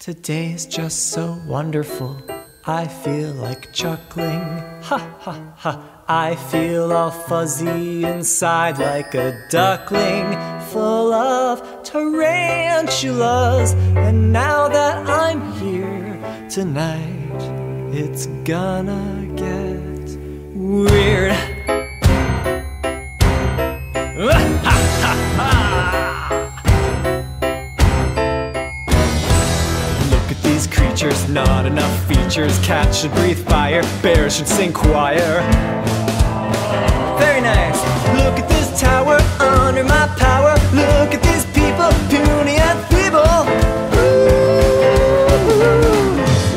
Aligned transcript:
Today's 0.00 0.64
just 0.64 1.10
so 1.10 1.38
wonderful. 1.46 2.16
I 2.64 2.86
feel 2.88 3.34
like 3.34 3.70
chuckling. 3.74 4.40
Ha 4.84 4.96
ha 5.20 5.52
ha. 5.58 6.02
I 6.08 6.36
feel 6.36 6.90
all 6.90 7.10
fuzzy 7.10 8.04
inside 8.04 8.78
like 8.78 9.14
a 9.14 9.46
duckling 9.50 10.38
full 10.70 11.12
of 11.12 11.82
tarantulas. 11.82 13.74
And 13.94 14.32
now 14.32 14.68
that 14.68 15.06
I'm 15.06 15.52
here 15.60 16.18
tonight, 16.48 17.42
it's 17.92 18.24
gonna 18.44 19.28
get 19.36 20.16
weird. 20.56 20.99
Not 31.30 31.64
enough 31.64 32.06
features. 32.06 32.58
Cats 32.58 32.98
should 32.98 33.12
breathe 33.12 33.38
fire, 33.48 33.82
bears 34.02 34.36
should 34.36 34.46
sing 34.46 34.70
choir. 34.70 35.40
Very 37.18 37.40
nice. 37.40 37.80
Look 38.18 38.38
at 38.38 38.46
this 38.50 38.78
tower 38.78 39.16
under 39.40 39.82
my 39.82 40.06
power. 40.18 40.54
Look 40.74 41.14
at 41.14 41.22
these 41.22 41.46
people, 41.54 41.90
puny 42.10 42.56
and 42.56 42.78
feeble. 42.90 43.46
Ooh. 43.98 44.60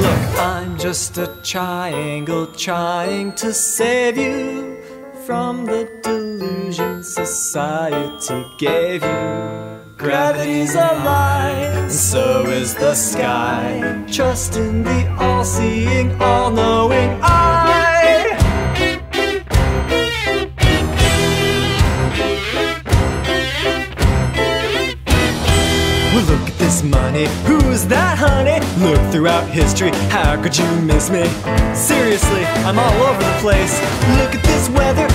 Look, 0.02 0.40
I'm 0.40 0.78
just 0.78 1.18
a 1.18 1.28
triangle 1.42 2.48
trying 2.48 3.36
to 3.36 3.54
save 3.54 4.18
you 4.18 4.78
from 5.26 5.66
the 5.66 5.90
delusion 6.04 7.02
society 7.02 8.46
gave 8.58 9.04
you. 9.04 9.73
Gravity's 10.04 10.76
a 10.76 11.00
lie, 11.06 11.88
so 11.88 12.46
is 12.48 12.76
the 12.76 12.94
sky. 12.94 14.04
Trust 14.12 14.58
in 14.58 14.84
the 14.84 15.10
all 15.18 15.46
seeing, 15.46 16.22
all 16.22 16.52
knowing 16.52 17.22
eye. 17.22 18.36
Well, 26.14 26.26
look 26.26 26.50
at 26.50 26.58
this 26.58 26.84
money. 26.84 27.28
Who's 27.46 27.86
that, 27.86 28.18
honey? 28.18 28.60
Look 28.86 29.00
throughout 29.10 29.48
history. 29.48 29.92
How 30.10 30.36
could 30.44 30.58
you 30.58 30.70
miss 30.82 31.10
me? 31.10 31.24
Seriously, 31.74 32.44
I'm 32.68 32.78
all 32.78 33.04
over 33.04 33.24
the 33.24 33.38
place. 33.40 33.80
Look 34.20 34.36
at 34.36 34.44
this 34.44 34.70
weather. 34.70 35.08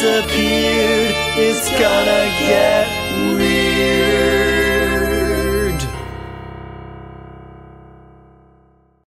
Disappeared. 0.00 1.12
It's 1.36 1.68
gonna 1.68 2.24
get. 2.40 2.79